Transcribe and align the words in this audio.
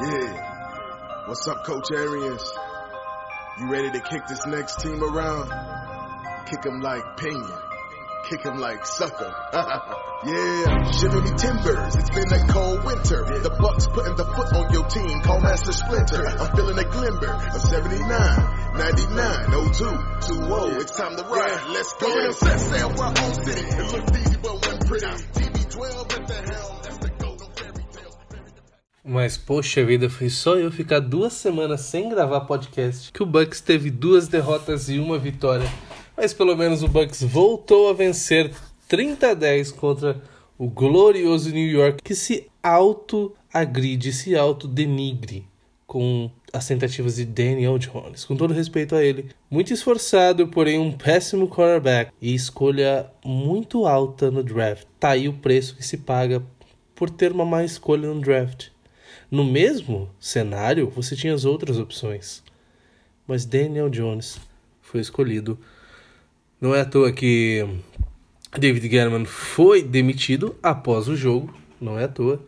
Yeah. 0.00 1.26
What's 1.26 1.46
up, 1.46 1.62
Coach 1.64 1.88
Arians? 1.92 2.52
You 3.58 3.70
ready 3.70 3.90
to 3.90 4.00
kick 4.00 4.26
this 4.28 4.46
next 4.46 4.80
team 4.80 5.02
around? 5.04 5.52
Kick 6.46 6.64
'em 6.64 6.80
like 6.80 7.18
Pena. 7.18 7.62
Kick 8.30 8.46
'em 8.46 8.58
like 8.58 8.86
sucker. 8.86 9.30
yeah, 10.24 10.90
shiver 10.92 11.20
me 11.20 11.30
timbers. 11.36 11.96
It's 11.96 12.08
been 12.16 12.32
a 12.32 12.48
cold 12.48 12.82
winter. 12.84 13.24
The 13.44 13.50
Bucks 13.60 13.88
putting 13.88 14.16
the 14.16 14.24
foot 14.24 14.48
on 14.56 14.72
your 14.72 14.88
team. 14.88 15.20
Call 15.20 15.40
Master 15.40 15.72
Splinter. 15.72 16.26
I'm 16.26 16.56
feeling 16.56 16.78
a 16.78 16.84
glimmer 16.84 17.34
of 17.34 17.60
79, 17.60 18.08
99, 18.08 19.50
02, 19.74 19.84
20. 20.48 20.76
It's 20.80 20.96
time 20.96 21.14
to 21.16 21.24
ride. 21.24 21.68
Let's 21.68 21.92
go. 22.00 22.08
Going 22.08 22.32
set 22.32 22.58
sail 22.58 22.88
own 23.02 23.34
city. 23.44 23.68
It 23.68 23.92
looks 23.92 24.18
easy, 24.18 24.36
but 24.42 24.64
Mas 29.10 29.36
poxa 29.36 29.84
vida, 29.84 30.08
foi 30.08 30.30
só 30.30 30.54
eu 30.54 30.70
ficar 30.70 31.00
duas 31.00 31.32
semanas 31.32 31.80
sem 31.80 32.08
gravar 32.08 32.42
podcast 32.42 33.10
que 33.10 33.20
o 33.24 33.26
Bucks 33.26 33.60
teve 33.60 33.90
duas 33.90 34.28
derrotas 34.28 34.88
e 34.88 35.00
uma 35.00 35.18
vitória. 35.18 35.66
Mas 36.16 36.32
pelo 36.32 36.56
menos 36.56 36.84
o 36.84 36.88
Bucks 36.88 37.20
voltou 37.20 37.90
a 37.90 37.92
vencer 37.92 38.52
30 38.86 39.30
a 39.30 39.34
10 39.34 39.72
contra 39.72 40.22
o 40.56 40.68
glorioso 40.68 41.50
New 41.50 41.68
York, 41.68 42.00
que 42.04 42.14
se 42.14 42.46
auto-agride, 42.62 44.12
se 44.12 44.36
auto-denigre 44.36 45.44
com 45.88 46.30
as 46.52 46.68
tentativas 46.68 47.16
de 47.16 47.24
Daniel 47.24 47.78
Jones. 47.78 48.24
Com 48.24 48.36
todo 48.36 48.54
respeito 48.54 48.94
a 48.94 49.02
ele, 49.02 49.30
muito 49.50 49.74
esforçado, 49.74 50.46
porém 50.46 50.78
um 50.78 50.92
péssimo 50.92 51.48
quarterback 51.48 52.12
e 52.22 52.32
escolha 52.32 53.10
muito 53.24 53.86
alta 53.86 54.30
no 54.30 54.44
draft. 54.44 54.86
Tá 55.00 55.10
aí 55.10 55.28
o 55.28 55.32
preço 55.32 55.74
que 55.74 55.84
se 55.84 55.96
paga 55.96 56.40
por 56.94 57.10
ter 57.10 57.32
uma 57.32 57.44
má 57.44 57.64
escolha 57.64 58.06
no 58.06 58.20
draft. 58.20 58.68
No 59.30 59.44
mesmo 59.44 60.10
cenário, 60.18 60.90
você 60.90 61.14
tinha 61.14 61.32
as 61.32 61.44
outras 61.44 61.78
opções. 61.78 62.42
Mas 63.26 63.44
Daniel 63.44 63.88
Jones 63.88 64.40
foi 64.80 65.00
escolhido. 65.00 65.56
Não 66.60 66.74
é 66.74 66.80
à 66.80 66.84
toa 66.84 67.12
que 67.12 67.64
David 68.58 68.88
Guerrero 68.88 69.24
foi 69.24 69.82
demitido 69.82 70.56
após 70.60 71.06
o 71.06 71.14
jogo, 71.14 71.54
não 71.80 71.96
é 71.96 72.04
à 72.04 72.08
toa. 72.08 72.44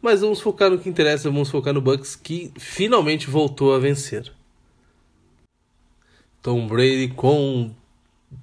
Mas 0.00 0.20
vamos 0.20 0.40
focar 0.40 0.70
no 0.70 0.78
que 0.78 0.88
interessa, 0.88 1.28
vamos 1.28 1.50
focar 1.50 1.74
no 1.74 1.80
Bucks 1.80 2.14
que 2.14 2.52
finalmente 2.56 3.28
voltou 3.28 3.74
a 3.74 3.78
vencer. 3.78 4.32
Tom 6.40 6.66
Brady 6.66 7.08
com 7.08 7.74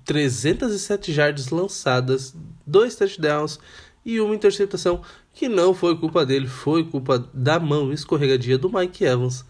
307 0.05 1.13
jardas 1.13 1.49
lançadas, 1.49 2.35
dois 2.65 2.95
touchdowns 2.95 3.59
e 4.05 4.19
uma 4.19 4.35
interceptação 4.35 5.02
que 5.38 5.47
não 5.47 5.71
foi 5.71 5.95
culpa 5.95 6.25
dele, 6.25 6.47
foi 6.47 6.83
culpa 6.83 7.23
da 7.31 7.59
mão 7.59 7.93
escorregadia 7.93 8.57
do 8.57 8.71
Mike 8.73 9.05
Evans. 9.05 9.45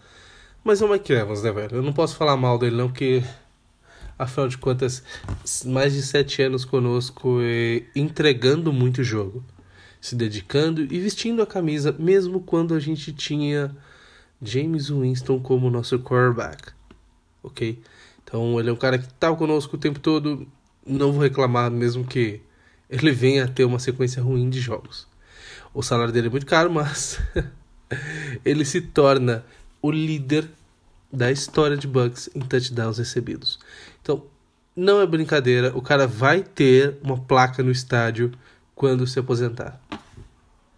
Mas 0.61 0.81
é 0.81 0.85
o 0.85 0.91
Mike 0.91 1.13
Evans, 1.13 1.41
né, 1.41 1.49
velho? 1.49 1.77
Eu 1.77 1.81
não 1.81 1.93
posso 1.93 2.17
falar 2.17 2.35
mal 2.35 2.59
dele 2.59 2.75
não, 2.75 2.89
porque 2.89 3.23
afinal 4.19 4.49
de 4.49 4.57
contas, 4.57 5.01
mais 5.63 5.93
de 5.93 6.01
sete 6.01 6.41
anos 6.41 6.65
conosco 6.65 7.39
e 7.41 7.85
entregando 7.95 8.73
muito 8.73 9.01
jogo, 9.01 9.41
se 10.01 10.13
dedicando 10.13 10.81
e 10.81 10.99
vestindo 10.99 11.41
a 11.41 11.47
camisa, 11.47 11.95
mesmo 11.97 12.41
quando 12.41 12.73
a 12.73 12.79
gente 12.81 13.13
tinha 13.13 13.73
James 14.41 14.89
Winston 14.89 15.39
como 15.39 15.69
nosso 15.69 15.97
quarterback, 15.99 16.73
ok? 17.41 17.81
Então 18.25 18.59
ele 18.59 18.69
é 18.69 18.73
um 18.73 18.77
cara 18.77 18.97
que 18.97 19.05
estava 19.05 19.37
conosco 19.37 19.77
o 19.77 19.79
tempo 19.79 20.01
todo, 20.01 20.45
não 20.85 21.13
vou 21.13 21.21
reclamar 21.21 21.71
mesmo 21.71 22.03
que 22.03 22.41
ele 22.89 23.11
venha 23.11 23.45
a 23.45 23.47
ter 23.47 23.63
uma 23.63 23.79
sequência 23.79 24.21
ruim 24.21 24.49
de 24.49 24.59
jogos. 24.59 25.07
O 25.77 25.83
salário 25.83 26.11
dele 26.11 26.25
é 26.25 26.31
muito 26.31 26.47
caro, 26.47 26.71
mas 26.71 27.19
ele 28.43 28.65
se 28.65 28.81
torna 28.81 29.45
o 29.79 29.91
líder 29.91 30.49
da 31.13 31.31
história 31.31 31.77
de 31.77 31.87
Bucks 31.87 32.31
em 32.33 32.39
touchdowns 32.39 32.97
recebidos. 32.97 33.59
Então, 34.01 34.25
não 34.75 34.99
é 34.99 35.05
brincadeira, 35.05 35.77
o 35.77 35.81
cara 35.83 36.07
vai 36.07 36.41
ter 36.41 36.97
uma 37.03 37.15
placa 37.15 37.61
no 37.61 37.69
estádio 37.69 38.31
quando 38.73 39.05
se 39.05 39.19
aposentar. 39.19 39.79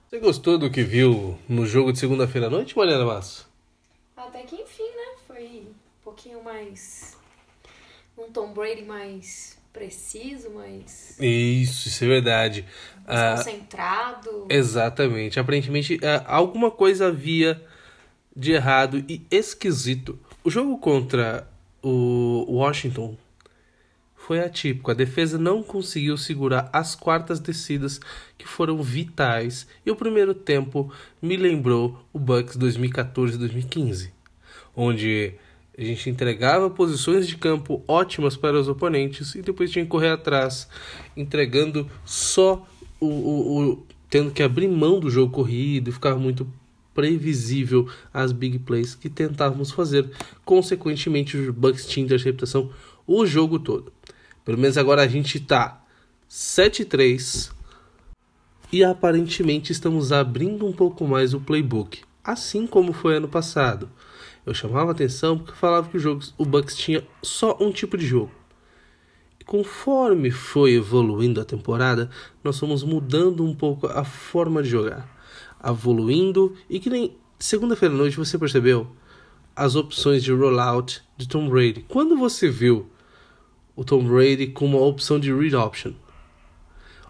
Você 0.09 0.19
gostou 0.19 0.57
do 0.57 0.69
que 0.69 0.83
viu 0.83 1.39
no 1.47 1.65
jogo 1.65 1.93
de 1.93 1.99
segunda-feira 1.99 2.47
à 2.47 2.49
noite, 2.49 2.77
Mariana 2.77 3.05
Massa? 3.05 3.45
Até 4.17 4.41
que 4.41 4.57
enfim, 4.57 4.83
né? 4.83 5.15
Foi 5.25 5.65
um 5.65 5.73
pouquinho 6.03 6.43
mais. 6.43 7.15
Um 8.17 8.29
Tom 8.29 8.51
Brady 8.51 8.83
mais 8.83 9.58
preciso, 9.73 10.49
mais. 10.51 11.17
Isso, 11.19 11.87
isso 11.87 12.03
é 12.03 12.07
verdade. 12.07 12.65
Ah, 13.07 13.35
concentrado. 13.37 14.47
Exatamente. 14.49 15.39
Aparentemente, 15.39 15.99
ah, 16.03 16.23
alguma 16.27 16.69
coisa 16.69 17.07
havia 17.07 17.61
de 18.35 18.51
errado 18.51 19.03
e 19.07 19.25
esquisito. 19.31 20.19
O 20.43 20.49
jogo 20.49 20.77
contra 20.77 21.47
o 21.81 22.45
Washington 22.47 23.17
foi 24.15 24.39
atípico. 24.39 24.91
A 24.91 24.93
defesa 24.93 25.37
não 25.37 25.63
conseguiu 25.63 26.15
segurar 26.15 26.69
as 26.71 26.93
quartas 26.93 27.39
descidas 27.39 27.99
que 28.37 28.47
foram 28.47 28.81
vitais 28.81 29.67
e 29.85 29.89
o 29.89 29.95
primeiro 29.95 30.33
tempo 30.33 30.93
me 31.21 31.35
lembrou 31.35 32.05
o 32.13 32.19
Bucks 32.19 32.55
2014-2015, 32.57 34.11
onde 34.75 35.33
a 35.79 35.83
gente 35.85 36.09
entregava 36.09 36.69
posições 36.69 37.27
de 37.27 37.37
campo 37.37 37.83
ótimas 37.87 38.35
para 38.35 38.59
os 38.59 38.67
oponentes 38.67 39.35
e 39.35 39.41
depois 39.41 39.71
tinha 39.71 39.85
que 39.85 39.89
correr 39.91 40.09
atrás, 40.09 40.67
entregando 41.15 41.89
só 42.03 42.67
o, 42.99 43.05
o, 43.07 43.63
o- 43.71 43.83
tendo 44.09 44.31
que 44.31 44.43
abrir 44.43 44.67
mão 44.67 44.99
do 44.99 45.09
jogo 45.09 45.31
corrido 45.31 45.89
e 45.89 45.93
ficava 45.93 46.19
muito 46.19 46.47
previsível 46.93 47.87
as 48.13 48.31
big 48.31 48.59
plays 48.59 48.93
que 48.95 49.09
tentávamos 49.09 49.71
fazer. 49.71 50.09
Consequentemente, 50.43 51.37
os 51.37 51.49
Bucks 51.53 51.85
tinham 51.85 52.05
interceptação 52.05 52.71
o 53.07 53.25
jogo 53.25 53.57
todo. 53.59 53.93
Pelo 54.43 54.57
menos 54.57 54.77
agora 54.77 55.03
a 55.03 55.07
gente 55.07 55.39
tá 55.39 55.81
7-3 56.29 57.51
e 58.71 58.83
aparentemente 58.83 59.71
estamos 59.71 60.11
abrindo 60.11 60.65
um 60.65 60.73
pouco 60.73 61.07
mais 61.07 61.33
o 61.33 61.39
playbook, 61.39 62.01
assim 62.23 62.67
como 62.67 62.93
foi 62.93 63.15
ano 63.15 63.27
passado. 63.27 63.89
Eu 64.45 64.53
chamava 64.53 64.91
atenção 64.91 65.37
porque 65.37 65.53
falava 65.53 65.89
que 65.89 65.97
o 65.97 65.99
jogo, 65.99 66.23
o 66.37 66.45
Bucks 66.45 66.75
tinha 66.75 67.05
só 67.21 67.57
um 67.59 67.71
tipo 67.71 67.97
de 67.97 68.05
jogo. 68.05 68.31
E 69.39 69.43
conforme 69.43 70.31
foi 70.31 70.73
evoluindo 70.73 71.39
a 71.39 71.45
temporada, 71.45 72.09
nós 72.43 72.57
fomos 72.57 72.83
mudando 72.83 73.43
um 73.43 73.53
pouco 73.53 73.87
a 73.87 74.03
forma 74.03 74.63
de 74.63 74.69
jogar, 74.69 75.09
evoluindo 75.63 76.55
e 76.69 76.79
que 76.79 76.89
nem 76.89 77.15
segunda-feira 77.37 77.93
à 77.93 77.97
noite 77.97 78.17
você 78.17 78.37
percebeu 78.37 78.87
as 79.55 79.75
opções 79.75 80.23
de 80.23 80.31
rollout 80.31 81.01
de 81.17 81.27
Tom 81.27 81.49
Brady. 81.49 81.85
Quando 81.87 82.17
você 82.17 82.49
viu 82.49 82.89
o 83.75 83.83
Tom 83.83 84.03
Brady 84.03 84.47
com 84.47 84.65
uma 84.65 84.79
opção 84.79 85.19
de 85.19 85.33
read 85.33 85.55
option, 85.55 85.93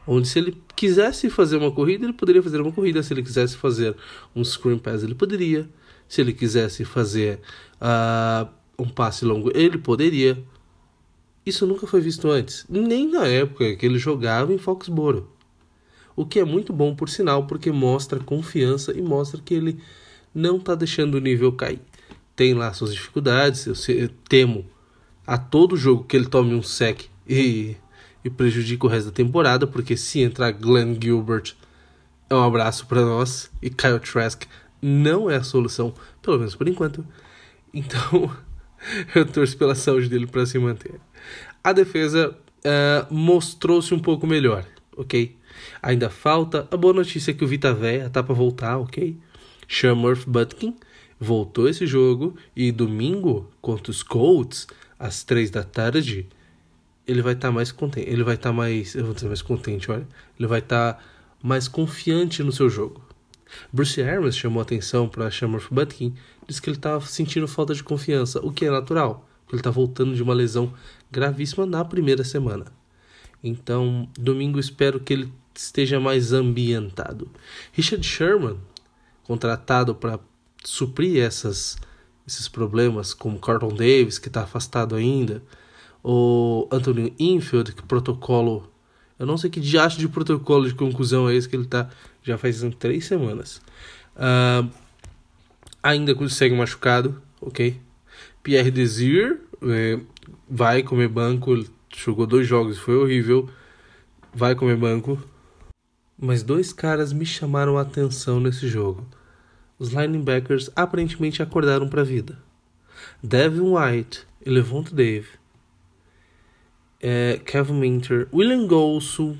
onde 0.05 0.27
se 0.27 0.39
ele 0.39 0.57
quisesse 0.75 1.29
fazer 1.29 1.57
uma 1.57 1.71
corrida, 1.71 2.05
ele 2.05 2.13
poderia 2.13 2.41
fazer 2.41 2.59
uma 2.59 2.71
corrida. 2.71 3.03
Se 3.03 3.13
ele 3.13 3.21
quisesse 3.21 3.55
fazer 3.55 3.95
um 4.35 4.43
screen 4.43 4.79
pass, 4.79 5.03
ele 5.03 5.13
poderia. 5.13 5.69
Se 6.09 6.19
ele 6.19 6.33
quisesse 6.33 6.83
fazer 6.83 7.39
ah, 7.79 8.49
um 8.77 8.89
passe 8.89 9.23
longo, 9.23 9.51
ele 9.55 9.77
poderia. 9.77 10.43
Isso 11.45 11.65
nunca 11.65 11.87
foi 11.87 12.01
visto 12.01 12.27
antes, 12.29 12.65
nem 12.67 13.09
na 13.09 13.25
época 13.25 13.75
que 13.75 13.85
ele 13.85 13.97
jogava 13.97 14.53
em 14.53 14.57
Foxborough. 14.57 15.27
O 16.15 16.25
que 16.25 16.39
é 16.39 16.43
muito 16.43 16.73
bom, 16.73 16.93
por 16.93 17.07
sinal, 17.07 17.47
porque 17.47 17.71
mostra 17.71 18.19
confiança 18.19 18.91
e 18.91 19.01
mostra 19.01 19.39
que 19.39 19.53
ele 19.53 19.79
não 20.35 20.57
está 20.57 20.75
deixando 20.75 21.15
o 21.15 21.21
nível 21.21 21.53
cair. 21.53 21.79
Tem 22.35 22.53
lá 22.53 22.73
suas 22.73 22.93
dificuldades, 22.93 23.65
eu, 23.65 23.75
se- 23.75 23.97
eu 23.97 24.09
temo 24.27 24.65
a 25.25 25.37
todo 25.37 25.77
jogo 25.77 26.03
que 26.03 26.17
ele 26.17 26.25
tome 26.25 26.53
um 26.53 26.61
sec 26.61 27.05
e, 27.27 27.77
e 28.23 28.29
prejudique 28.29 28.85
o 28.85 28.89
resto 28.89 29.07
da 29.07 29.11
temporada, 29.11 29.65
porque 29.65 29.95
se 29.95 30.19
entrar 30.21 30.51
Glenn 30.51 30.97
Gilbert, 31.01 31.53
é 32.29 32.35
um 32.35 32.43
abraço 32.43 32.85
para 32.85 33.01
nós, 33.01 33.49
e 33.61 33.69
Kyle 33.69 33.99
Trask 33.99 34.43
não 34.81 35.29
é 35.29 35.37
a 35.37 35.43
solução, 35.43 35.93
pelo 36.21 36.37
menos 36.37 36.55
por 36.55 36.67
enquanto. 36.67 37.05
Então, 37.73 38.31
eu 39.15 39.25
torço 39.25 39.57
pela 39.57 39.75
saúde 39.75 40.09
dele 40.09 40.27
para 40.27 40.45
se 40.45 40.57
manter. 40.57 40.99
A 41.63 41.73
defesa 41.73 42.35
ah, 42.63 43.07
mostrou-se 43.09 43.93
um 43.93 43.99
pouco 43.99 44.25
melhor, 44.25 44.65
ok? 44.95 45.35
Ainda 45.81 46.09
falta. 46.09 46.67
A 46.71 46.77
boa 46.77 46.93
notícia 46.93 47.31
é 47.31 47.33
que 47.33 47.43
o 47.43 47.47
Vita 47.47 47.73
Véia 47.73 48.09
tá 48.09 48.23
para 48.23 48.33
voltar, 48.33 48.77
ok? 48.77 49.17
Sean 49.67 49.95
Murphy 49.95 50.29
Butkin 50.29 50.75
voltou 51.19 51.67
esse 51.67 51.85
jogo 51.85 52.35
e 52.55 52.71
domingo 52.71 53.49
contra 53.61 53.91
os 53.91 54.01
Colts 54.01 54.67
às 54.97 55.23
três 55.23 55.51
da 55.51 55.63
tarde 55.63 56.27
ele 57.09 57.23
vai 57.23 57.33
estar 57.33 57.51
mais 57.51 57.71
contente, 57.71 58.07
ele 58.07 58.23
vai 58.23 58.35
estar 58.35 58.53
mais, 58.53 58.93
eu 58.93 59.03
vou 59.03 59.15
dizer 59.15 59.27
mais 59.27 59.41
contente, 59.41 59.89
olha, 59.89 60.07
ele 60.37 60.47
vai 60.47 60.59
estar 60.59 61.03
mais 61.41 61.67
confiante 61.67 62.43
no 62.43 62.51
seu 62.51 62.69
jogo. 62.69 63.01
Bruce 63.71 64.01
Arians 64.01 64.37
chamou 64.37 64.61
atenção 64.61 65.07
para 65.07 65.29
Murphy 65.47 65.73
Butkin, 65.73 66.15
disse 66.47 66.61
que 66.61 66.69
ele 66.69 66.77
estava 66.77 67.05
sentindo 67.05 67.47
falta 67.47 67.73
de 67.73 67.83
confiança, 67.83 68.39
o 68.39 68.51
que 68.51 68.65
é 68.65 68.71
natural, 68.71 69.27
porque 69.41 69.55
ele 69.55 69.59
está 69.61 69.71
voltando 69.71 70.15
de 70.15 70.23
uma 70.23 70.33
lesão 70.33 70.73
gravíssima 71.11 71.65
na 71.65 71.83
primeira 71.83 72.23
semana. 72.23 72.65
Então, 73.43 74.07
domingo 74.17 74.59
espero 74.59 74.99
que 74.99 75.13
ele 75.13 75.33
esteja 75.55 75.99
mais 75.99 76.33
ambientado. 76.33 77.29
Richard 77.73 78.05
Sherman, 78.05 78.57
contratado 79.23 79.93
para 79.95 80.19
suprir 80.63 81.21
essas, 81.21 81.77
esses 82.27 82.47
problemas, 82.47 83.13
como 83.13 83.39
Carlton 83.39 83.73
Davis, 83.73 84.17
que 84.17 84.27
está 84.27 84.43
afastado 84.43 84.95
ainda, 84.95 85.43
ou 86.01 86.67
Anthony 86.71 87.13
Infield, 87.19 87.73
que 87.73 87.83
protocolo. 87.83 88.71
Eu 89.17 89.25
não 89.25 89.37
sei 89.37 89.49
que 89.49 89.59
diacho 89.59 89.99
de 89.99 90.07
protocolo 90.07 90.67
de 90.67 90.73
conclusão 90.73 91.29
é 91.29 91.35
esse 91.35 91.47
que 91.47 91.55
ele 91.55 91.63
está 91.63 91.89
já 92.29 92.37
faz 92.37 92.63
três 92.77 93.05
semanas. 93.05 93.61
Uh, 94.15 94.69
ainda 95.81 96.15
segue 96.29 96.55
machucado, 96.55 97.21
ok? 97.41 97.79
Pierre 98.43 98.71
Desir 98.71 99.41
é, 99.63 99.99
vai 100.49 100.83
comer 100.83 101.07
banco, 101.07 101.65
jogou 101.95 102.27
dois 102.27 102.47
jogos, 102.47 102.77
foi 102.77 102.95
horrível, 102.95 103.49
vai 104.33 104.55
comer 104.55 104.77
banco. 104.77 105.21
Mas 106.17 106.43
dois 106.43 106.71
caras 106.71 107.13
me 107.13 107.25
chamaram 107.25 107.77
a 107.77 107.81
atenção 107.81 108.39
nesse 108.39 108.67
jogo. 108.67 109.07
Os 109.77 109.89
linebackers 109.89 110.69
aparentemente 110.75 111.41
acordaram 111.41 111.87
para 111.87 112.01
a 112.01 112.05
vida. 112.05 112.37
Devin 113.23 113.61
White 113.61 114.25
e 114.45 114.49
Levante 114.49 114.93
Dave. 114.93 115.29
É, 117.01 117.39
Kevin 117.45 117.79
Minter, 117.79 118.27
William 118.33 118.67
Golso, 118.67 119.37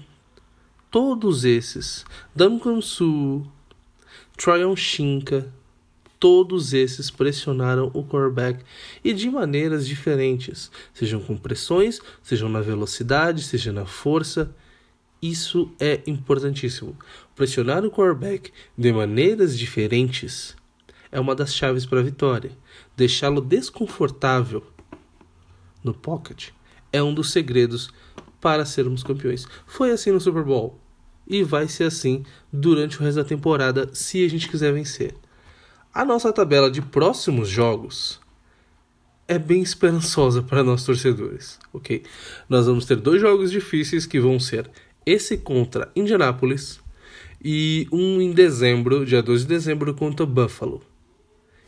todos 0.91 1.43
esses, 1.43 2.05
Duncan 2.35 2.81
Su, 2.81 3.45
Tryon 4.35 4.75
Shinka, 4.75 5.51
todos 6.19 6.73
esses 6.73 7.09
pressionaram 7.09 7.89
o 7.93 8.03
quarterback 8.03 8.63
e 9.03 9.13
de 9.13 9.29
maneiras 9.29 9.87
diferentes, 9.87 10.69
sejam 10.93 11.21
com 11.21 11.37
pressões, 11.37 11.99
sejam 12.21 12.49
na 12.49 12.59
velocidade, 12.59 13.43
seja 13.43 13.71
na 13.71 13.85
força. 13.85 14.53
Isso 15.21 15.71
é 15.79 16.01
importantíssimo. 16.07 16.97
Pressionar 17.35 17.85
o 17.85 17.91
quarterback 17.91 18.51
de 18.77 18.91
maneiras 18.91 19.57
diferentes 19.57 20.55
é 21.11 21.19
uma 21.19 21.35
das 21.35 21.53
chaves 21.53 21.85
para 21.85 21.99
a 21.99 22.03
vitória. 22.03 22.51
Deixá-lo 22.95 23.41
desconfortável 23.41 24.63
no 25.83 25.93
pocket 25.93 26.49
é 26.91 27.01
um 27.01 27.13
dos 27.13 27.31
segredos 27.31 27.91
para 28.39 28.65
sermos 28.65 29.03
campeões. 29.03 29.47
Foi 29.65 29.91
assim 29.91 30.11
no 30.11 30.19
Super 30.19 30.43
Bowl 30.43 30.79
e 31.27 31.43
vai 31.43 31.67
ser 31.67 31.85
assim 31.85 32.23
durante 32.51 32.99
o 32.99 33.03
resto 33.03 33.17
da 33.17 33.23
temporada 33.23 33.89
se 33.93 34.25
a 34.25 34.29
gente 34.29 34.49
quiser 34.49 34.73
vencer. 34.73 35.13
A 35.93 36.03
nossa 36.03 36.31
tabela 36.33 36.69
de 36.69 36.81
próximos 36.81 37.49
jogos 37.49 38.19
é 39.27 39.37
bem 39.37 39.61
esperançosa 39.61 40.41
para 40.41 40.63
nós 40.63 40.83
torcedores, 40.83 41.59
ok? 41.71 42.03
Nós 42.47 42.65
vamos 42.65 42.85
ter 42.85 42.95
dois 42.95 43.21
jogos 43.21 43.51
difíceis 43.51 44.05
que 44.05 44.19
vão 44.19 44.39
ser 44.39 44.69
esse 45.05 45.37
contra 45.37 45.91
Indianapolis 45.95 46.79
e 47.43 47.87
um 47.91 48.19
em 48.19 48.31
dezembro, 48.31 49.05
dia 49.05 49.21
12 49.21 49.43
de 49.43 49.49
dezembro, 49.49 49.93
contra 49.93 50.25
Buffalo. 50.25 50.81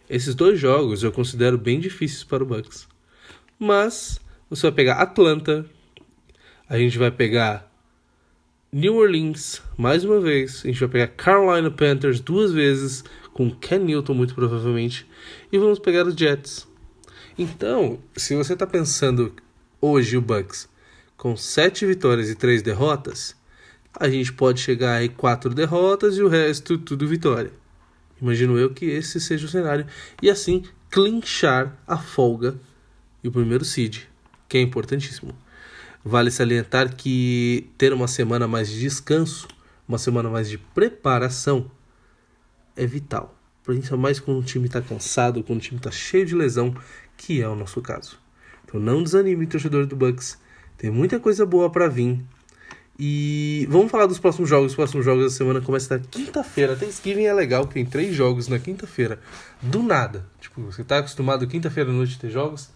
Esses 0.09 0.35
dois 0.35 0.59
jogos 0.59 1.03
eu 1.03 1.11
considero 1.11 1.57
bem 1.57 1.79
difíceis 1.79 2.23
para 2.23 2.43
o 2.43 2.45
Bucks. 2.45 2.87
Mas 3.57 4.19
você 4.49 4.63
vai 4.63 4.71
pegar 4.71 4.95
Atlanta, 4.95 5.65
a 6.71 6.77
gente 6.77 6.97
vai 6.97 7.11
pegar 7.11 7.69
New 8.71 8.95
Orleans 8.95 9.61
mais 9.77 10.05
uma 10.05 10.21
vez, 10.21 10.61
a 10.63 10.67
gente 10.67 10.79
vai 10.79 10.87
pegar 10.87 11.07
Carolina 11.07 11.69
Panthers 11.69 12.21
duas 12.21 12.53
vezes 12.53 13.03
com 13.33 13.51
Ken 13.51 13.79
Newton 13.79 14.13
muito 14.13 14.33
provavelmente 14.33 15.05
e 15.51 15.57
vamos 15.57 15.79
pegar 15.79 16.07
os 16.07 16.15
Jets. 16.15 16.65
Então, 17.37 17.99
se 18.15 18.37
você 18.37 18.53
está 18.53 18.65
pensando 18.65 19.35
hoje 19.81 20.15
o 20.15 20.21
Bucks 20.21 20.69
com 21.17 21.35
sete 21.35 21.85
vitórias 21.85 22.29
e 22.29 22.35
três 22.35 22.61
derrotas, 22.61 23.35
a 23.93 24.07
gente 24.07 24.31
pode 24.31 24.61
chegar 24.61 24.93
aí 24.93 25.09
quatro 25.09 25.53
derrotas 25.53 26.15
e 26.15 26.21
o 26.21 26.29
resto 26.29 26.77
tudo 26.77 27.05
vitória. 27.05 27.51
Imagino 28.21 28.57
eu 28.57 28.69
que 28.69 28.85
esse 28.85 29.19
seja 29.19 29.45
o 29.45 29.49
cenário 29.49 29.85
e 30.21 30.29
assim 30.29 30.63
clinchar 30.89 31.77
a 31.85 31.97
folga 31.97 32.55
e 33.21 33.27
o 33.27 33.31
primeiro 33.31 33.65
seed, 33.65 34.03
que 34.47 34.57
é 34.57 34.61
importantíssimo. 34.61 35.35
Vale 36.03 36.31
salientar 36.31 36.95
que 36.95 37.69
ter 37.77 37.93
uma 37.93 38.07
semana 38.07 38.47
mais 38.47 38.69
de 38.69 38.79
descanso, 38.79 39.47
uma 39.87 39.97
semana 39.97 40.29
mais 40.29 40.49
de 40.49 40.57
preparação 40.57 41.69
é 42.75 42.85
vital. 42.85 43.37
Principalmente 43.63 44.01
mais 44.01 44.19
quando 44.19 44.39
o 44.39 44.43
time 44.43 44.65
está 44.65 44.81
cansado, 44.81 45.43
quando 45.43 45.59
o 45.59 45.61
time 45.61 45.77
está 45.77 45.91
cheio 45.91 46.25
de 46.25 46.33
lesão, 46.33 46.75
que 47.15 47.41
é 47.41 47.47
o 47.47 47.55
nosso 47.55 47.81
caso. 47.81 48.17
Então 48.65 48.79
não 48.79 49.03
desanime, 49.03 49.45
torcedor 49.45 49.85
do 49.85 49.95
Bucks. 49.95 50.39
Tem 50.77 50.89
muita 50.89 51.19
coisa 51.19 51.45
boa 51.45 51.69
para 51.69 51.87
vir. 51.87 52.19
E 52.97 53.67
vamos 53.69 53.91
falar 53.91 54.05
dos 54.05 54.19
próximos 54.19 54.49
jogos. 54.49 54.71
Os 54.71 54.75
próximos 54.75 55.05
jogos 55.05 55.23
da 55.23 55.29
semana 55.29 55.61
começam 55.61 55.97
na 55.97 56.03
quinta-feira. 56.03 56.75
Thanksgiving 56.75 57.23
é 57.23 57.33
legal, 57.33 57.65
tem 57.65 57.85
três 57.85 58.15
jogos 58.15 58.47
na 58.47 58.57
quinta-feira. 58.57 59.19
Do 59.61 59.83
nada. 59.83 60.25
Tipo, 60.39 60.61
você 60.61 60.83
tá 60.83 60.99
acostumado 60.99 61.47
quinta-feira 61.47 61.89
à 61.89 61.93
noite 61.93 62.19
ter 62.19 62.29
jogos. 62.29 62.69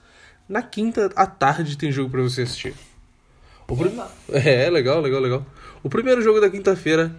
Na 0.47 0.61
quinta 0.61 1.11
à 1.15 1.25
tarde 1.25 1.77
tem 1.77 1.91
jogo 1.91 2.09
para 2.09 2.21
você 2.21 2.43
assistir. 2.43 2.75
O 3.67 3.75
prim... 3.75 3.99
É, 4.29 4.69
legal, 4.69 5.01
legal, 5.01 5.21
legal. 5.21 5.45
O 5.83 5.89
primeiro 5.89 6.21
jogo 6.21 6.39
da 6.39 6.49
quinta-feira, 6.49 7.15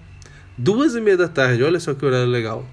duas 0.56 0.94
e 0.94 1.00
meia 1.00 1.16
da 1.16 1.28
tarde. 1.28 1.62
Olha 1.62 1.80
só 1.80 1.94
que 1.94 2.04
horário 2.04 2.28
legal. 2.28 2.66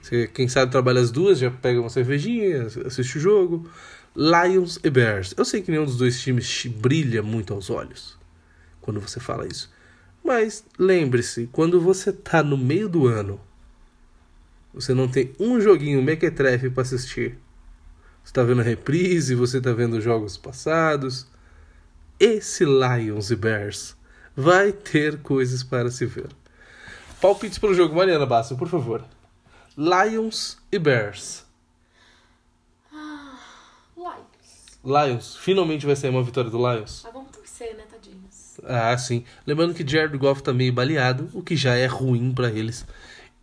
Você, 0.00 0.28
quem 0.28 0.48
sabe 0.48 0.70
trabalha 0.70 1.00
às 1.00 1.10
duas, 1.10 1.38
já 1.38 1.50
pega 1.50 1.80
uma 1.80 1.90
cervejinha, 1.90 2.66
assiste 2.86 3.18
o 3.18 3.20
jogo. 3.20 3.68
Lions 4.16 4.78
e 4.82 4.90
Bears. 4.90 5.34
Eu 5.36 5.44
sei 5.44 5.62
que 5.62 5.70
nenhum 5.70 5.84
dos 5.84 5.98
dois 5.98 6.20
times 6.20 6.66
brilha 6.66 7.22
muito 7.22 7.52
aos 7.52 7.70
olhos 7.70 8.18
quando 8.80 9.00
você 9.00 9.20
fala 9.20 9.46
isso. 9.46 9.70
Mas 10.24 10.64
lembre-se, 10.78 11.48
quando 11.52 11.80
você 11.80 12.12
tá 12.12 12.42
no 12.42 12.56
meio 12.56 12.88
do 12.88 13.06
ano, 13.06 13.40
você 14.72 14.94
não 14.94 15.06
tem 15.06 15.34
um 15.38 15.60
joguinho 15.60 16.02
mequetrefe 16.02 16.70
para 16.70 16.82
assistir. 16.82 17.38
Você 18.24 18.32
tá 18.32 18.42
vendo 18.42 18.60
a 18.60 18.64
reprise, 18.64 19.34
você 19.34 19.60
tá 19.60 19.72
vendo 19.72 20.00
jogos 20.00 20.36
passados. 20.36 21.26
Esse 22.18 22.64
Lions 22.64 23.30
e 23.30 23.36
Bears 23.36 23.96
vai 24.36 24.72
ter 24.72 25.20
coisas 25.22 25.62
para 25.62 25.90
se 25.90 26.04
ver. 26.06 26.28
Palpites 27.20 27.58
para 27.58 27.70
o 27.70 27.74
jogo, 27.74 27.94
Mariana 27.94 28.26
Bassa, 28.26 28.54
por 28.54 28.68
favor. 28.68 29.04
Lions 29.76 30.58
e 30.70 30.78
Bears. 30.78 31.46
Lions. 34.84 35.36
Finalmente 35.36 35.84
vai 35.84 35.96
sair 35.96 36.10
uma 36.10 36.22
vitória 36.22 36.50
do 36.50 36.58
Lions. 36.58 37.04
Ah, 37.06 37.10
vamos 37.12 37.30
torcer, 37.30 37.76
né, 37.76 37.84
tadinhos? 37.90 38.58
Ah, 38.64 38.96
sim. 38.96 39.24
Lembrando 39.46 39.74
que 39.74 39.86
Jared 39.86 40.16
Goff 40.16 40.42
tá 40.42 40.52
meio 40.52 40.72
baleado, 40.72 41.28
o 41.34 41.42
que 41.42 41.56
já 41.56 41.74
é 41.74 41.86
ruim 41.86 42.32
para 42.32 42.50
eles. 42.50 42.86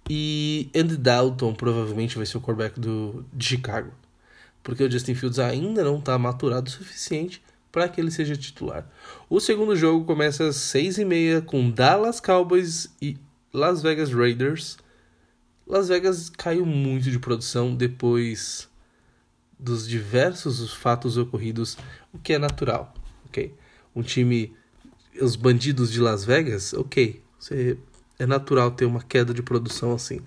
E 0.10 0.69
Andy 0.75 0.98
Dalton 0.98 1.54
provavelmente 1.54 2.18
vai 2.18 2.25
ser 2.25 2.38
o 2.38 2.42
quarterback 2.42 2.80
do, 2.80 3.25
de 3.33 3.45
Chicago. 3.45 3.92
Porque 4.63 4.84
o 4.84 4.91
Justin 4.91 5.15
Fields 5.15 5.39
ainda 5.39 5.84
não 5.84 6.01
tá 6.01 6.17
maturado 6.17 6.67
o 6.67 6.72
suficiente 6.72 7.44
para 7.75 7.89
que 7.89 8.00
ele 8.00 8.10
seja 8.10 8.38
titular. 8.38 8.89
O 9.29 9.38
segundo 9.41 9.75
jogo 9.75 10.05
começa 10.05 10.48
às 10.48 10.55
seis 10.55 10.98
e 10.98 11.03
meia 11.03 11.41
com 11.41 11.70
Dallas 11.70 12.22
Cowboys 12.22 12.89
e 13.01 13.17
Las 13.53 13.82
Vegas 13.82 14.13
Raiders. 14.13 14.77
Las 15.67 15.89
Vegas 15.89 16.29
caiu 16.29 16.65
muito 16.65 17.12
de 17.12 17.20
produção 17.20 17.75
depois 17.75 18.70
dos 19.60 19.86
diversos 19.86 20.74
fatos 20.74 21.17
ocorridos, 21.17 21.77
o 22.13 22.17
que 22.17 22.32
é 22.32 22.39
natural, 22.39 22.94
ok? 23.25 23.53
Um 23.94 24.01
time, 24.01 24.55
os 25.20 25.36
bandidos 25.36 25.91
de 25.91 26.00
Las 26.00 26.24
Vegas, 26.24 26.74
ok, 26.74 27.22
você, 27.38 27.77
é 28.17 28.25
natural 28.25 28.72
ter 28.72 28.86
uma 28.86 29.03
queda 29.03 29.34
de 29.34 29.44
produção 29.44 29.94
assim. 29.94 30.22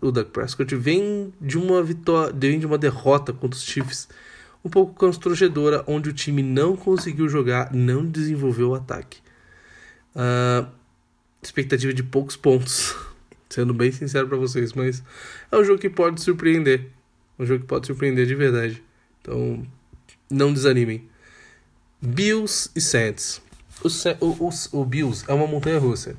O 0.00 0.10
Dak 0.10 0.30
Prescott 0.32 0.74
vem 0.74 1.32
de 1.40 1.56
uma 1.56 1.80
vitória, 1.84 2.34
vem 2.36 2.58
de 2.58 2.66
uma 2.66 2.78
derrota 2.78 3.32
contra 3.32 3.56
os 3.56 3.62
Chiefs, 3.62 4.08
um 4.64 4.70
pouco 4.70 4.94
constrangedora, 4.94 5.84
onde 5.86 6.08
o 6.08 6.12
time 6.12 6.42
não 6.42 6.76
conseguiu 6.76 7.28
jogar, 7.28 7.72
não 7.72 8.06
desenvolveu 8.06 8.70
o 8.70 8.74
ataque. 8.74 9.18
Uh, 10.14 10.70
expectativa 11.42 11.92
de 11.92 12.02
poucos 12.02 12.36
pontos, 12.36 12.94
sendo 13.50 13.74
bem 13.74 13.90
sincero 13.90 14.28
para 14.28 14.36
vocês, 14.36 14.72
mas 14.72 15.02
é 15.50 15.56
um 15.56 15.64
jogo 15.64 15.80
que 15.80 15.90
pode 15.90 16.20
surpreender. 16.20 16.90
Um 17.38 17.44
jogo 17.44 17.60
que 17.60 17.66
pode 17.66 17.86
surpreender 17.86 18.26
de 18.26 18.34
verdade. 18.34 18.82
Então, 19.20 19.66
não 20.30 20.52
desanimem. 20.52 21.08
Bills 22.00 22.70
e 22.74 22.80
Saints. 22.80 23.40
O, 23.82 23.88
o, 24.26 24.48
o, 24.48 24.80
o 24.80 24.84
Bills 24.84 25.24
é 25.28 25.32
uma 25.32 25.46
montanha 25.46 25.78
russa. 25.78 26.16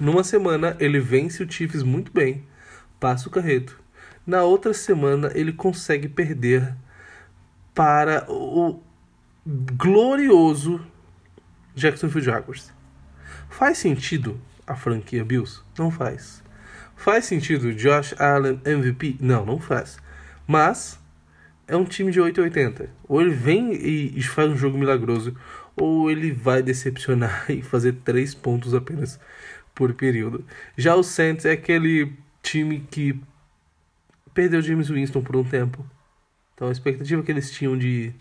Numa 0.00 0.22
semana 0.22 0.76
ele 0.78 1.00
vence 1.00 1.42
o 1.42 1.50
Chiefs 1.50 1.82
muito 1.82 2.12
bem, 2.12 2.44
passa 3.00 3.28
o 3.28 3.32
carreto. 3.32 3.80
Na 4.24 4.44
outra 4.44 4.72
semana 4.72 5.32
ele 5.34 5.52
consegue 5.52 6.08
perder 6.08 6.74
para 7.78 8.26
o 8.28 8.82
glorioso 9.46 10.84
Jacksonville 11.76 12.24
Jaguars. 12.24 12.72
Faz 13.48 13.78
sentido 13.78 14.40
a 14.66 14.74
franquia 14.74 15.24
Bills? 15.24 15.60
Não 15.78 15.88
faz. 15.88 16.42
Faz 16.96 17.26
sentido 17.26 17.72
Josh 17.72 18.20
Allen 18.20 18.60
MVP? 18.64 19.18
Não, 19.20 19.46
não 19.46 19.60
faz. 19.60 19.96
Mas 20.44 20.98
é 21.68 21.76
um 21.76 21.84
time 21.84 22.10
de 22.10 22.20
880. 22.20 22.90
Ou 23.06 23.20
ele 23.20 23.30
vem 23.30 23.72
e, 23.72 24.20
faz 24.24 24.50
um 24.50 24.56
jogo 24.56 24.76
milagroso, 24.76 25.36
ou 25.76 26.10
ele 26.10 26.32
vai 26.32 26.64
decepcionar 26.64 27.44
e 27.48 27.62
fazer 27.62 27.92
três 28.04 28.34
pontos 28.34 28.74
apenas 28.74 29.20
por 29.72 29.94
período. 29.94 30.44
Já 30.76 30.96
o 30.96 31.04
Saints 31.04 31.44
é 31.44 31.52
aquele 31.52 32.12
time 32.42 32.84
que 32.90 33.20
perdeu 34.34 34.60
James 34.60 34.88
Winston 34.88 35.22
por 35.22 35.36
um 35.36 35.44
tempo. 35.44 35.88
Então 36.58 36.66
a 36.66 36.72
expectativa 36.72 37.22
que 37.22 37.30
eles 37.30 37.52
tinham 37.52 37.78
de 37.78 38.12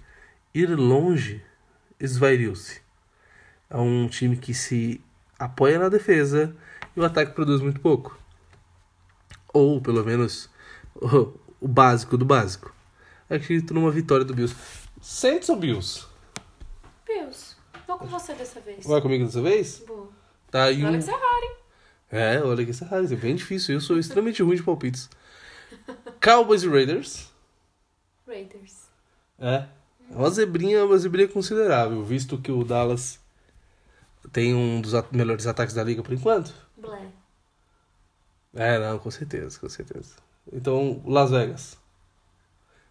ir 0.53 0.70
longe 0.77 1.44
esvairiu-se. 2.00 2.79
É 3.67 3.77
um 3.77 4.08
time 4.08 4.38
que 4.38 4.53
se 4.53 5.01
apoia 5.39 5.79
na 5.79 5.89
defesa 5.89 6.56
e 6.96 7.00
o 7.00 7.03
ataque 7.03 7.34
produz 7.34 7.62
muito 7.62 7.82
pouco. 7.82 8.15
Ou, 9.51 9.82
pelo 9.82 10.06
menos, 10.06 10.51
o, 10.94 11.34
o 11.60 11.67
básico 11.67 12.15
do 12.15 12.25
básico. 12.25 12.72
Acredito 13.27 13.74
numa 13.74 13.89
vitória 13.89 14.24
do 14.24 14.36
Bills. 14.36 14.56
Saints 15.01 15.50
ou 15.50 15.56
Bills? 15.56 16.06
Bills, 17.08 17.56
vou 17.88 17.98
com 17.98 18.06
você 18.06 18.36
dessa 18.36 18.60
vez. 18.60 18.86
Vai 18.86 19.01
comigo 19.01 19.25
dessa 19.25 19.41
vez? 19.41 19.84
Vou. 19.88 20.13
Tá 20.51 20.65
aí 20.65 20.84
um... 20.84 20.88
Olha 20.89 21.00
que 21.00 21.06
você 21.06 21.10
é 21.10 21.15
raro, 21.15 21.44
hein? 21.44 21.56
É, 22.12 22.41
olha 22.44 22.63
que 22.63 22.70
isso 22.70 22.84
é 22.84 22.88
raro, 22.88 23.03
isso 23.03 23.15
é 23.15 23.17
bem 23.17 23.36
difícil. 23.36 23.74
Eu 23.74 23.82
sou 23.82 23.98
extremamente 23.98 24.44
ruim 24.44 24.58
de 24.58 24.62
palpites. 24.62 25.10
Cowboys 26.22 26.62
e 26.62 26.70
Raiders. 26.70 27.36
Raiders. 28.27 28.88
É. 29.39 29.65
É 30.12 30.15
uma 30.15 30.29
zebrinha, 30.29 30.86
uma 30.86 30.98
zebrinha 30.98 31.27
considerável, 31.27 32.03
visto 32.03 32.38
que 32.38 32.51
o 32.51 32.63
Dallas 32.63 33.19
tem 34.31 34.53
um 34.53 34.79
dos 34.81 34.93
at- 34.93 35.12
melhores 35.12 35.46
ataques 35.48 35.74
da 35.75 35.84
liga 35.84 36.01
por 36.03 36.13
enquanto. 36.13 36.53
Blé. 36.77 37.07
É, 38.53 38.79
não, 38.79 38.98
com 39.00 39.12
certeza, 39.12 39.60
com 39.60 39.69
certeza. 39.69 40.15
Então, 40.51 41.01
Las 41.05 41.29
Vegas. 41.31 41.77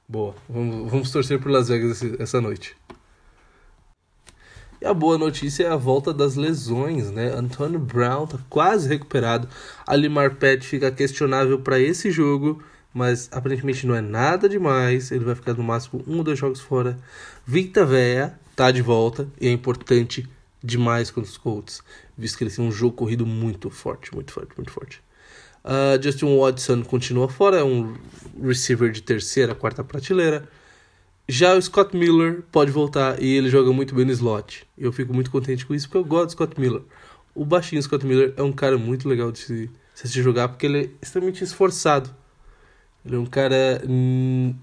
Boa. 0.08 0.34
Vamos, 0.48 0.90
vamos 0.90 1.10
torcer 1.10 1.40
por 1.40 1.50
Las 1.50 1.68
Vegas 1.68 2.02
essa 2.20 2.40
noite. 2.40 2.76
E 4.80 4.84
a 4.84 4.92
boa 4.92 5.16
notícia 5.16 5.64
é 5.64 5.70
a 5.70 5.76
volta 5.76 6.12
das 6.12 6.34
lesões, 6.36 7.10
né? 7.10 7.28
Antônio 7.32 7.78
Brown 7.78 8.26
tá 8.26 8.38
quase 8.48 8.88
recuperado. 8.88 9.48
Ali 9.86 10.08
Marpet 10.08 10.64
fica 10.66 10.90
questionável 10.92 11.60
para 11.60 11.80
esse 11.80 12.10
jogo, 12.10 12.62
mas 12.96 13.28
aparentemente 13.30 13.86
não 13.86 13.94
é 13.94 14.00
nada 14.00 14.48
demais. 14.48 15.10
Ele 15.10 15.22
vai 15.22 15.34
ficar 15.34 15.52
no 15.52 15.62
máximo 15.62 16.02
um 16.06 16.16
ou 16.16 16.24
dois 16.24 16.38
jogos 16.38 16.62
fora. 16.62 16.98
Vita 17.46 17.84
Véia 17.84 18.38
tá 18.56 18.70
de 18.70 18.80
volta 18.80 19.28
e 19.38 19.46
é 19.46 19.52
importante 19.52 20.26
demais 20.64 21.10
contra 21.10 21.30
os 21.30 21.36
Colts, 21.36 21.82
visto 22.16 22.38
que 22.38 22.44
ele 22.44 22.50
tem 22.50 22.64
um 22.64 22.72
jogo 22.72 22.96
corrido 22.96 23.26
muito 23.26 23.68
forte, 23.68 24.14
muito 24.14 24.32
forte, 24.32 24.52
muito 24.56 24.72
forte. 24.72 25.02
Uh, 25.62 26.02
Justin 26.02 26.38
Watson 26.38 26.82
continua 26.84 27.28
fora, 27.28 27.58
é 27.58 27.62
um 27.62 27.94
receiver 28.42 28.90
de 28.90 29.02
terceira, 29.02 29.54
quarta 29.54 29.84
prateleira. 29.84 30.48
Já 31.28 31.54
o 31.54 31.60
Scott 31.60 31.94
Miller 31.94 32.44
pode 32.50 32.70
voltar 32.70 33.22
e 33.22 33.28
ele 33.28 33.50
joga 33.50 33.70
muito 33.72 33.94
bem 33.94 34.06
no 34.06 34.12
slot. 34.12 34.66
Eu 34.78 34.90
fico 34.90 35.12
muito 35.12 35.30
contente 35.30 35.66
com 35.66 35.74
isso 35.74 35.86
porque 35.86 35.98
eu 35.98 36.04
gosto 36.04 36.26
do 36.28 36.32
Scott 36.32 36.58
Miller. 36.58 36.80
O 37.34 37.44
baixinho 37.44 37.82
Scott 37.82 38.06
Miller 38.06 38.32
é 38.38 38.42
um 38.42 38.52
cara 38.52 38.78
muito 38.78 39.06
legal 39.06 39.30
de 39.30 39.40
se, 39.40 39.70
se 39.94 40.04
assistir 40.04 40.22
jogar 40.22 40.48
porque 40.48 40.64
ele 40.64 40.78
é 40.78 40.90
extremamente 41.02 41.44
esforçado. 41.44 42.08
Ele 43.06 43.16
é 43.16 43.18
um 43.18 43.26
cara. 43.26 43.82
hum, 43.88 44.54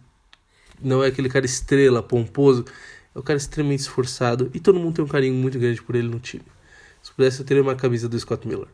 não 0.82 1.04
é 1.04 1.08
aquele 1.08 1.30
cara 1.30 1.46
estrela, 1.46 2.04
pomposo. 2.04 2.66
É 3.16 3.20
um 3.20 3.22
cara 3.22 3.38
extremamente 3.38 3.82
esforçado 3.82 4.50
e 4.54 4.60
todo 4.60 4.80
mundo 4.80 4.96
tem 4.96 5.06
um 5.06 5.08
carinho 5.08 5.36
muito 5.36 5.58
grande 5.58 5.82
por 5.82 5.96
ele 5.96 6.08
no 6.08 6.20
time. 6.20 6.44
Se 7.02 7.12
pudesse, 7.12 7.40
eu 7.40 7.46
teria 7.46 7.62
uma 7.62 7.76
camisa 7.76 8.10
do 8.10 8.20
Scott 8.20 8.48
Miller. 8.48 8.68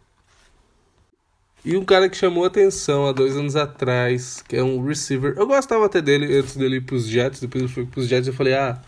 E 1.64 1.76
um 1.76 1.84
cara 1.84 2.08
que 2.08 2.16
chamou 2.16 2.46
atenção 2.46 3.06
há 3.06 3.12
dois 3.12 3.36
anos 3.36 3.56
atrás, 3.56 4.42
que 4.48 4.56
é 4.56 4.64
um 4.64 4.82
receiver. 4.86 5.34
Eu 5.38 5.46
gostava 5.46 5.86
até 5.86 6.02
dele 6.02 6.38
antes 6.38 6.56
dele 6.56 6.78
ir 6.78 6.82
pros 6.82 7.06
Jets, 7.06 7.42
depois 7.42 7.64
ele 7.64 7.72
foi 7.72 7.86
pros 7.86 8.08
Jets 8.08 8.28
eu 8.28 8.34
falei, 8.34 8.54
ah, 8.54 8.82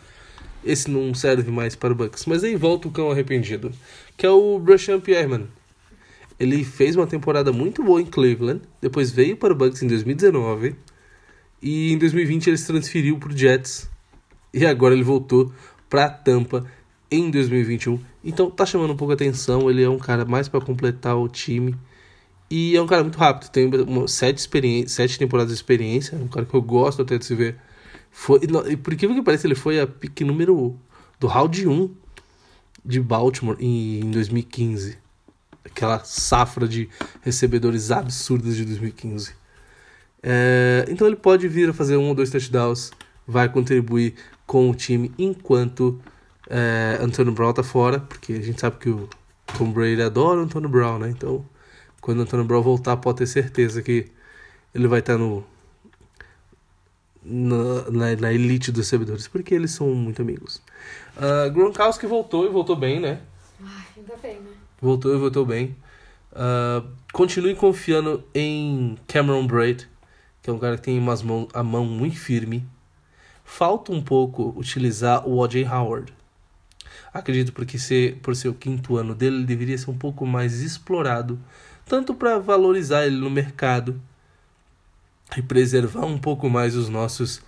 esse 0.63 0.89
não 0.89 1.13
serve 1.13 1.51
mais 1.51 1.75
para 1.75 1.91
o 1.91 1.95
Bucks. 1.95 2.25
Mas 2.25 2.43
aí 2.43 2.55
volta 2.55 2.87
o 2.87 2.91
cão 2.91 3.11
arrependido, 3.11 3.73
que 4.15 4.25
é 4.25 4.29
o 4.29 4.57
Brashan 4.57 5.01
Pierman. 5.01 5.47
Ele 6.41 6.63
fez 6.63 6.95
uma 6.95 7.05
temporada 7.05 7.51
muito 7.51 7.83
boa 7.83 8.01
em 8.01 8.05
Cleveland, 8.07 8.63
depois 8.81 9.11
veio 9.11 9.37
para 9.37 9.53
o 9.53 9.55
Bucks 9.55 9.83
em 9.83 9.87
2019 9.87 10.75
e 11.61 11.93
em 11.93 11.99
2020 11.99 12.47
ele 12.47 12.57
se 12.57 12.65
transferiu 12.65 13.19
pro 13.19 13.37
Jets 13.37 13.87
e 14.51 14.65
agora 14.65 14.95
ele 14.95 15.03
voltou 15.03 15.53
para 15.87 16.09
Tampa 16.09 16.65
em 17.11 17.29
2021. 17.29 17.99
Então 18.23 18.49
tá 18.49 18.65
chamando 18.65 18.91
um 18.91 18.97
pouco 18.97 19.11
a 19.11 19.13
atenção, 19.13 19.69
ele 19.69 19.83
é 19.83 19.89
um 19.89 19.99
cara 19.99 20.25
mais 20.25 20.47
para 20.47 20.59
completar 20.59 21.15
o 21.15 21.29
time. 21.29 21.75
E 22.49 22.75
é 22.75 22.81
um 22.81 22.87
cara 22.87 23.03
muito 23.03 23.19
rápido, 23.19 23.51
tem 23.51 23.67
uma, 23.67 24.07
sete, 24.07 24.41
sete 24.87 25.19
temporadas 25.19 25.53
de 25.53 25.59
experiência, 25.59 26.15
é 26.15 26.19
um 26.19 26.27
cara 26.27 26.47
que 26.47 26.55
eu 26.55 26.61
gosto 26.63 27.03
até 27.03 27.19
de 27.19 27.25
se 27.25 27.35
ver. 27.35 27.55
Foi, 28.09 28.39
e 28.67 28.75
por 28.75 28.93
incrível 28.93 29.23
que 29.23 29.45
ele 29.45 29.53
foi 29.53 29.79
a 29.79 29.85
pique 29.85 30.23
número 30.23 30.75
do 31.19 31.27
round 31.27 31.67
1 31.67 31.91
de 32.83 32.99
Baltimore 32.99 33.57
em, 33.59 33.99
em 33.99 34.09
2015. 34.09 35.00
Aquela 35.63 36.03
safra 36.03 36.67
de 36.67 36.89
recebedores 37.21 37.91
absurdas 37.91 38.55
de 38.55 38.65
2015. 38.65 39.33
É, 40.23 40.85
então 40.89 41.07
ele 41.07 41.15
pode 41.15 41.47
vir 41.47 41.69
a 41.69 41.73
fazer 41.73 41.97
um 41.97 42.09
ou 42.09 42.15
dois 42.15 42.29
touchdowns, 42.29 42.91
vai 43.27 43.49
contribuir 43.49 44.15
com 44.45 44.69
o 44.69 44.75
time 44.75 45.11
enquanto 45.17 45.99
é, 46.49 46.97
Antônio 47.01 47.31
Brown 47.31 47.53
tá 47.53 47.63
fora, 47.63 47.99
porque 47.99 48.33
a 48.33 48.41
gente 48.41 48.59
sabe 48.59 48.77
que 48.77 48.89
o 48.89 49.09
Tom 49.57 49.71
Brady 49.71 50.01
adora 50.01 50.39
o 50.39 50.43
Antônio 50.43 50.69
Brown, 50.69 50.99
né? 50.99 51.09
Então 51.09 51.45
quando 52.01 52.19
o 52.19 52.21
Antônio 52.23 52.45
Brown 52.45 52.61
voltar, 52.61 52.97
pode 52.97 53.19
ter 53.19 53.27
certeza 53.27 53.81
que 53.81 54.07
ele 54.73 54.87
vai 54.87 54.99
estar 54.99 55.17
no 55.17 55.45
na, 57.23 57.91
na, 57.91 58.15
na 58.15 58.33
elite 58.33 58.71
dos 58.71 58.85
recebedores, 58.85 59.27
porque 59.27 59.53
eles 59.53 59.71
são 59.71 59.87
muito 59.93 60.21
amigos. 60.21 60.61
Uh, 61.15 61.51
Gronkowski 61.51 62.07
voltou 62.07 62.45
e 62.45 62.49
voltou 62.49 62.75
bem, 62.75 62.99
né? 62.99 63.21
Ai, 63.63 63.85
ainda 63.95 64.17
bem, 64.17 64.39
né? 64.39 64.51
Voltou 64.81 65.13
e 65.13 65.17
voltou 65.17 65.45
bem. 65.45 65.75
Uh, 66.31 66.87
continue 67.13 67.53
confiando 67.53 68.23
em 68.33 68.97
Cameron 69.07 69.45
Braid, 69.45 69.87
que 70.41 70.49
é 70.49 70.53
um 70.53 70.57
cara 70.57 70.75
que 70.75 70.83
tem 70.83 70.97
umas 70.97 71.21
mão, 71.21 71.47
a 71.53 71.61
mão 71.61 71.85
muito 71.85 72.17
firme. 72.17 72.65
Falta 73.45 73.91
um 73.91 74.01
pouco 74.01 74.53
utilizar 74.57 75.27
o 75.27 75.37
O.J. 75.37 75.65
Howard. 75.67 76.11
Acredito 77.13 77.53
porque 77.53 77.77
ser, 77.77 78.15
por 78.17 78.35
ser 78.35 78.47
o 78.47 78.53
quinto 78.53 78.97
ano 78.97 79.13
dele, 79.13 79.37
ele 79.37 79.45
deveria 79.45 79.77
ser 79.77 79.91
um 79.91 79.97
pouco 79.97 80.25
mais 80.25 80.61
explorado, 80.61 81.39
tanto 81.85 82.13
para 82.15 82.39
valorizar 82.39 83.05
ele 83.05 83.17
no 83.17 83.29
mercado 83.29 84.01
e 85.37 85.41
preservar 85.41 86.05
um 86.05 86.17
pouco 86.17 86.49
mais 86.49 86.75
os 86.75 86.89
nossos 86.89 87.41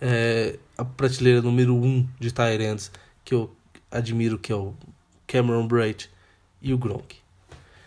é, 0.00 0.58
a 0.78 0.84
prateleira 0.84 1.42
número 1.42 1.74
um 1.74 2.08
de 2.18 2.32
Tyrants 2.32 2.90
que 3.24 3.34
eu 3.34 3.54
admiro, 3.90 4.38
que 4.38 4.50
é 4.50 4.56
o 4.56 4.74
Cameron 5.26 5.66
Braid 5.66 6.08
e 6.62 6.72
o 6.72 6.78
Gronk. 6.78 7.16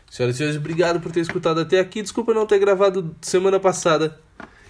Senhoras 0.09 0.35
e 0.35 0.37
senhores, 0.37 0.57
obrigado 0.57 0.99
por 0.99 1.11
ter 1.11 1.21
escutado 1.21 1.59
até 1.59 1.79
aqui. 1.79 2.01
Desculpa 2.01 2.33
não 2.33 2.45
ter 2.45 2.59
gravado 2.59 3.15
semana 3.21 3.59
passada. 3.59 4.19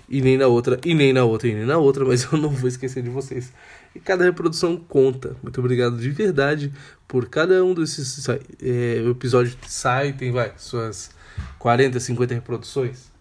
E 0.07 0.21
nem 0.21 0.37
na 0.37 0.47
outra, 0.47 0.79
e 0.85 0.93
nem 0.93 1.13
na 1.13 1.23
outra, 1.23 1.47
e 1.47 1.53
nem 1.53 1.65
na 1.65 1.77
outra, 1.77 2.05
mas 2.05 2.23
eu 2.31 2.37
não 2.37 2.49
vou 2.49 2.67
esquecer 2.67 3.01
de 3.01 3.09
vocês. 3.09 3.51
E 3.95 3.99
cada 3.99 4.23
reprodução 4.23 4.77
conta. 4.77 5.35
Muito 5.41 5.59
obrigado 5.59 5.97
de 5.97 6.09
verdade 6.11 6.73
por 7.07 7.29
cada 7.29 7.63
um 7.63 7.73
desses 7.73 8.27
é, 8.29 8.37
episódios 9.09 9.55
que 9.55 9.71
sai, 9.71 10.13
tem 10.13 10.31
vai, 10.31 10.53
suas 10.57 11.11
40, 11.59 11.99
50 11.99 12.33
reproduções. 12.33 13.11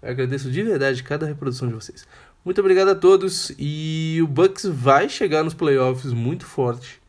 Eu 0.00 0.10
agradeço 0.10 0.50
de 0.50 0.62
verdade 0.62 1.02
cada 1.02 1.26
reprodução 1.26 1.66
de 1.66 1.74
vocês. 1.74 2.06
Muito 2.44 2.60
obrigado 2.60 2.88
a 2.88 2.94
todos 2.94 3.52
e 3.58 4.20
o 4.22 4.26
Bucks 4.26 4.64
vai 4.64 5.08
chegar 5.08 5.42
nos 5.42 5.54
playoffs 5.54 6.12
muito 6.12 6.46
forte. 6.46 7.00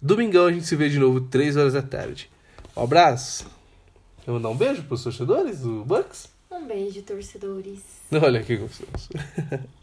Domingão 0.00 0.46
a 0.46 0.52
gente 0.52 0.66
se 0.66 0.74
vê 0.76 0.88
de 0.88 0.98
novo, 0.98 1.20
3 1.20 1.56
horas 1.56 1.74
da 1.74 1.82
tarde. 1.82 2.29
Um 2.76 2.82
abraço. 2.82 3.46
Eu 4.26 4.34
vou 4.34 4.40
dar 4.40 4.48
um 4.50 4.56
beijo 4.56 4.82
pros 4.84 5.02
torcedores 5.02 5.60
do 5.60 5.84
Bucks. 5.84 6.28
Um 6.50 6.66
beijo, 6.66 7.02
torcedores. 7.02 7.80
Olha 8.12 8.42
que 8.42 8.56
gostoso. 8.56 9.08